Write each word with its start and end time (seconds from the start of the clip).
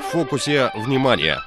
в 0.00 0.02
фокусе 0.02 0.70
внимания. 0.74 1.42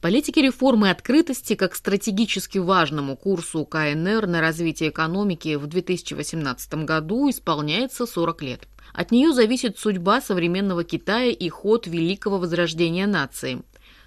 Политики 0.00 0.38
реформы 0.40 0.90
открытости 0.90 1.54
как 1.54 1.74
стратегически 1.74 2.58
важному 2.58 3.16
курсу 3.16 3.64
КНР 3.64 4.26
на 4.26 4.40
развитие 4.40 4.90
экономики 4.90 5.56
в 5.56 5.66
2018 5.66 6.84
году 6.84 7.28
исполняется 7.28 8.06
40 8.06 8.42
лет. 8.42 8.68
От 8.92 9.10
нее 9.10 9.32
зависит 9.32 9.78
судьба 9.78 10.20
современного 10.20 10.84
Китая 10.84 11.30
и 11.30 11.48
ход 11.48 11.86
великого 11.86 12.38
возрождения 12.38 13.06
нации. 13.06 13.62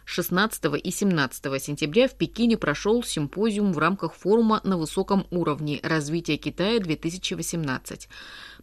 16 0.06 0.66
и 0.84 0.92
17 0.92 1.62
сентября 1.62 2.08
в 2.08 2.16
Пекине 2.16 2.58
прошел 2.58 3.04
симпозиум 3.04 3.74
в 3.74 3.78
рамках 3.78 4.14
форума 4.14 4.62
на 4.64 4.78
высоком 4.78 5.28
уровне 5.32 5.80
развития 5.84 6.38
Китая-2018». 6.38 8.08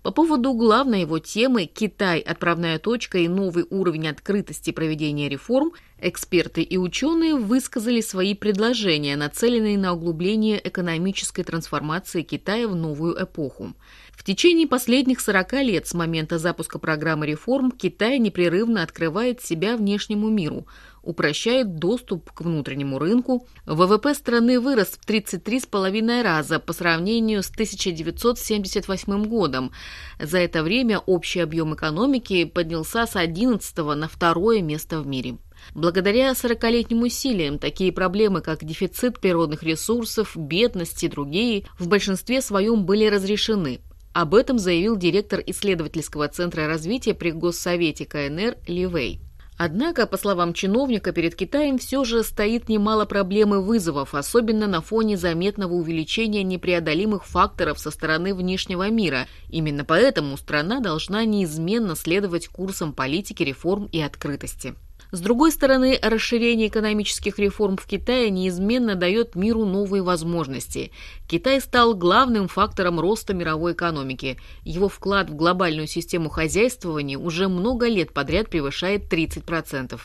По 0.03 0.13
поводу 0.13 0.55
главной 0.55 1.03
его 1.03 1.19
темы 1.19 1.67
«Китай. 1.67 2.21
Отправная 2.21 2.79
точка 2.79 3.19
и 3.19 3.29
новый 3.29 3.67
уровень 3.69 4.09
открытости 4.09 4.71
проведения 4.71 5.29
реформ» 5.29 5.73
эксперты 6.03 6.63
и 6.63 6.77
ученые 6.77 7.37
высказали 7.37 8.01
свои 8.01 8.35
предложения, 8.35 9.17
нацеленные 9.17 9.79
на 9.79 9.95
углубление 9.95 10.61
экономической 10.63 11.43
трансформации 11.43 12.23
Китая 12.23 12.69
в 12.69 12.75
новую 12.75 13.23
эпоху. 13.23 13.75
В 14.13 14.25
течение 14.25 14.67
последних 14.67 15.21
40 15.21 15.53
лет 15.63 15.87
с 15.87 15.95
момента 15.95 16.39
запуска 16.39 16.79
программы 16.79 17.27
реформ 17.27 17.71
Китай 17.71 18.19
непрерывно 18.19 18.83
открывает 18.83 19.43
себя 19.43 19.77
внешнему 19.77 20.29
миру– 20.29 20.67
упрощает 21.03 21.77
доступ 21.77 22.31
к 22.33 22.41
внутреннему 22.43 22.99
рынку. 22.99 23.47
ВВП 23.67 24.15
страны 24.15 24.61
вырос 24.61 24.99
в 25.01 25.09
33,5 25.09 26.23
раза 26.23 26.59
по 26.59 26.73
сравнению 26.73 27.43
с 27.43 27.51
1978 27.51 29.25
годом. 29.25 29.73
За 30.19 30.39
это 30.39 30.63
время 30.63 30.99
общий 30.99 31.41
объем 31.41 31.75
экономики 31.75 32.45
поднялся 32.45 33.07
с 33.07 33.17
11 33.17 33.77
на 33.79 34.09
второе 34.09 34.61
место 34.63 35.01
в 35.01 35.07
мире. 35.07 35.39
Благодаря 35.75 36.33
40-летним 36.33 37.03
усилиям 37.03 37.59
такие 37.59 37.93
проблемы, 37.93 38.41
как 38.41 38.65
дефицит 38.65 39.21
природных 39.21 39.63
ресурсов, 39.63 40.37
бедность 40.37 41.03
и 41.05 41.09
другие, 41.09 41.65
в 41.79 41.89
большинстве 41.89 42.41
своем 42.43 42.85
были 42.85 43.07
разрешены. 43.07 43.81
Об 44.13 44.35
этом 44.35 44.59
заявил 44.59 44.97
директор 44.97 45.41
исследовательского 45.47 46.27
центра 46.29 46.67
развития 46.67 47.15
при 47.15 47.31
Госсовете 47.31 48.07
КНР 48.07 48.57
Ливей. 48.67 49.21
Однако, 49.63 50.07
по 50.07 50.17
словам 50.17 50.55
чиновника, 50.55 51.13
перед 51.13 51.35
Китаем 51.35 51.77
все 51.77 52.03
же 52.03 52.25
стоит 52.25 52.71
немало 52.71 53.05
проблем 53.05 53.55
и 53.55 53.59
вызовов, 53.59 54.15
особенно 54.15 54.67
на 54.67 54.81
фоне 54.81 55.19
заметного 55.19 55.75
увеличения 55.75 56.43
непреодолимых 56.43 57.27
факторов 57.27 57.79
со 57.79 57.91
стороны 57.91 58.35
внешнего 58.35 58.89
мира. 58.89 59.29
Именно 59.51 59.85
поэтому 59.85 60.39
страна 60.39 60.81
должна 60.81 61.27
неизменно 61.27 61.95
следовать 61.95 62.49
курсам 62.49 62.95
политики 62.95 63.43
реформ 63.43 63.85
и 63.93 64.01
открытости. 64.01 64.75
С 65.13 65.21
другой 65.21 65.51
стороны, 65.51 65.99
расширение 66.01 66.69
экономических 66.69 67.39
реформ 67.39 67.77
в 67.77 67.87
Китае 67.87 68.31
неизменно 68.31 68.95
дает 68.95 69.35
миру 69.35 69.65
новые 69.65 70.03
возможности. 70.03 70.93
Китай 71.29 71.61
стал 71.61 71.95
главным 71.95 72.47
фактором 72.47 73.01
роста 73.01 73.35
мировой 73.35 73.73
экономики. 73.73 74.39
Его 74.63 74.89
вклад 74.89 75.31
в 75.31 75.35
глобальную 75.35 75.89
систему 75.89 76.29
хозяйствования 76.29 77.19
уже 77.19 77.49
много 77.49 77.89
лет 77.89 78.13
подряд 78.13 78.51
превышает 78.51 79.13
30%. 79.13 79.99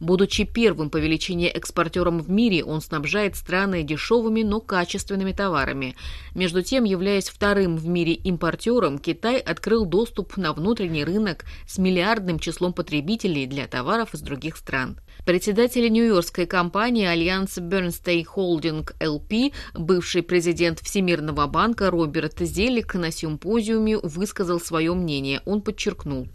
Будучи 0.00 0.44
первым 0.44 0.90
по 0.90 0.96
величине 0.96 1.48
экспортером 1.48 2.20
в 2.20 2.28
мире, 2.28 2.64
он 2.64 2.80
снабжает 2.80 3.36
страны 3.36 3.84
дешевыми, 3.84 4.42
но 4.42 4.60
качественными 4.60 5.32
товарами. 5.32 5.94
Между 6.34 6.62
тем, 6.62 6.84
являясь 6.84 7.28
вторым 7.28 7.76
в 7.76 7.86
мире 7.86 8.14
импортером, 8.14 8.98
Китай 8.98 9.38
открыл 9.38 9.84
доступ 9.84 10.36
на 10.36 10.52
внутренний 10.52 11.04
рынок 11.04 11.44
с 11.66 11.78
миллиардным 11.78 12.38
числом 12.38 12.72
потребителей 12.72 13.46
для 13.46 13.66
товаров 13.66 14.14
из 14.14 14.20
других 14.20 14.47
других 14.48 14.56
стран. 14.56 14.98
Председатель 15.26 15.90
нью-йоркской 15.90 16.46
компании 16.46 17.06
Альянс 17.06 17.58
Bernstein 17.58 18.24
Holding 18.34 18.88
LP, 19.00 19.52
бывший 19.74 20.22
президент 20.22 20.80
Всемирного 20.80 21.46
банка 21.46 21.90
Роберт 21.90 22.38
Зелик 22.40 22.94
на 22.94 23.10
симпозиуме 23.10 23.98
высказал 23.98 24.60
свое 24.60 24.94
мнение. 24.94 25.42
Он 25.44 25.60
подчеркнул. 25.60 26.28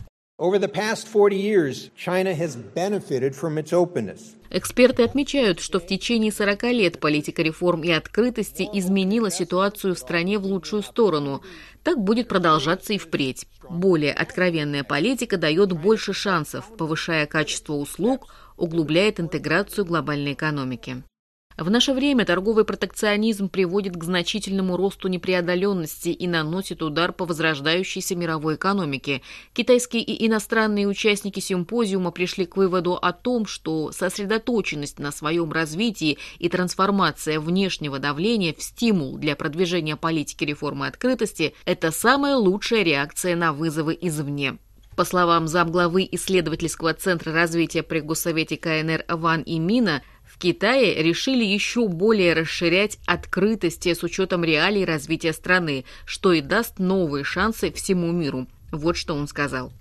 Эксперты 4.50 5.04
отмечают, 5.04 5.60
что 5.60 5.80
в 5.80 5.86
течение 5.86 6.32
40 6.32 6.64
лет 6.72 7.00
политика 7.00 7.44
реформ 7.44 7.84
и 7.84 7.92
открытости 7.92 8.68
изменила 8.74 9.30
ситуацию 9.30 9.94
в 9.94 10.00
стране 10.00 10.40
в 10.40 10.46
лучшую 10.46 10.82
сторону. 10.82 11.44
Так 11.84 12.00
будет 12.00 12.28
продолжаться 12.30 12.94
и 12.94 12.98
впредь. 12.98 13.46
Более 13.70 14.12
откровенная 14.12 14.84
политика 14.84 15.38
дает 15.38 15.72
больше 15.72 16.14
шансов, 16.14 16.66
повышая 16.78 17.28
качество 17.28 17.74
услуг, 17.74 18.34
углубляет 18.58 19.20
интеграцию 19.20 19.86
глобальной 19.86 20.34
экономики. 20.34 21.04
В 21.58 21.70
наше 21.70 21.94
время 21.94 22.26
торговый 22.26 22.66
протекционизм 22.66 23.48
приводит 23.48 23.96
к 23.96 24.04
значительному 24.04 24.76
росту 24.76 25.08
непреодоленности 25.08 26.10
и 26.10 26.28
наносит 26.28 26.82
удар 26.82 27.14
по 27.14 27.26
возрождающейся 27.26 28.16
мировой 28.16 28.56
экономике. 28.56 29.22
Китайские 29.54 30.02
и 30.02 30.28
иностранные 30.28 30.88
участники 30.88 31.40
симпозиума 31.40 32.12
пришли 32.12 32.46
к 32.46 32.58
выводу 32.58 32.96
о 32.96 33.14
том, 33.14 33.46
что 33.46 33.92
сосредоточенность 33.92 34.98
на 34.98 35.12
своем 35.12 35.52
развитии 35.52 36.18
и 36.40 36.50
трансформация 36.50 37.40
внешнего 37.40 38.00
давления 38.00 38.54
в 38.54 38.64
стимул 38.64 39.18
для 39.18 39.36
продвижения 39.36 39.96
политики 39.96 40.44
реформы 40.44 40.88
открытости– 40.88 41.54
это 41.66 41.92
самая 41.92 42.36
лучшая 42.36 42.84
реакция 42.84 43.36
на 43.36 43.54
вызовы 43.54 43.96
извне. 44.02 44.58
По 44.96 45.06
словам 45.06 45.48
замглавы 45.48 46.08
исследовательского 46.12 46.94
центра 46.94 47.34
развития 47.34 47.82
при 47.82 48.00
Госсовете 48.00 48.58
КНР 48.58 49.06
Ван 49.08 49.42
Имина, 49.44 50.04
Китае 50.44 51.02
решили 51.02 51.46
еще 51.46 51.88
более 51.88 52.34
расширять 52.34 52.98
открытости 53.08 53.94
с 53.94 54.04
учетом 54.04 54.44
реалий 54.44 54.84
развития 54.84 55.32
страны, 55.32 55.86
что 56.06 56.34
и 56.34 56.42
даст 56.42 56.80
новые 56.80 57.24
шансы 57.24 57.72
всему 57.72 58.12
миру. 58.12 58.48
Вот 58.70 58.98
что 58.98 59.14
он 59.16 59.30
сказал. 59.30 59.72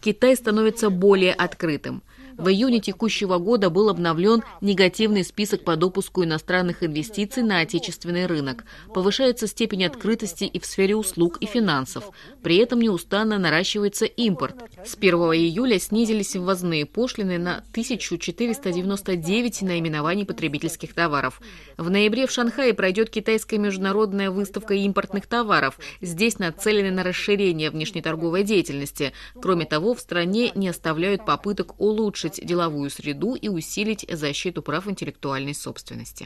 Китай 0.00 0.34
становится 0.34 0.88
более 0.88 1.34
открытым. 1.34 2.02
В 2.38 2.48
июне 2.48 2.80
текущего 2.80 3.38
года 3.38 3.70
был 3.70 3.88
обновлен 3.88 4.42
негативный 4.60 5.24
список 5.24 5.64
по 5.64 5.74
допуску 5.76 6.22
иностранных 6.22 6.82
инвестиций 6.82 7.42
на 7.42 7.60
отечественный 7.60 8.26
рынок. 8.26 8.64
Повышается 8.92 9.46
степень 9.46 9.86
открытости 9.86 10.44
и 10.44 10.60
в 10.60 10.66
сфере 10.66 10.96
услуг 10.96 11.38
и 11.40 11.46
финансов. 11.46 12.10
При 12.42 12.56
этом 12.56 12.80
неустанно 12.80 13.38
наращивается 13.38 14.04
импорт. 14.04 14.56
С 14.84 14.96
1 14.96 15.14
июля 15.14 15.78
снизились 15.78 16.36
ввозные 16.36 16.84
пошлины 16.84 17.38
на 17.38 17.64
1499 17.70 19.62
наименований 19.62 20.26
потребительских 20.26 20.92
товаров. 20.92 21.40
В 21.78 21.88
ноябре 21.88 22.26
в 22.26 22.30
Шанхае 22.30 22.74
пройдет 22.74 23.08
китайская 23.08 23.56
международная 23.58 24.30
выставка 24.30 24.74
импортных 24.74 25.26
товаров. 25.26 25.78
Здесь 26.02 26.38
нацелены 26.38 26.90
на 26.90 27.02
расширение 27.02 27.70
внешнеторговой 27.70 28.42
деятельности. 28.42 29.14
Кроме 29.40 29.64
того, 29.64 29.94
в 29.94 30.00
стране 30.00 30.52
не 30.54 30.68
оставляют 30.68 31.24
попыток 31.24 31.80
улучшить 32.26 32.46
деловую 32.46 32.90
среду 32.90 33.34
и 33.34 33.48
усилить 33.48 34.06
защиту 34.10 34.62
прав 34.62 34.88
интеллектуальной 34.88 35.54
собственности. 35.54 36.14